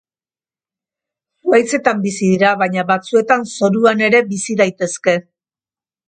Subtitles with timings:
[1.43, 5.15] Zuhaitzetan bizi dira baina batzuetan zoruan ere bizi daitezke.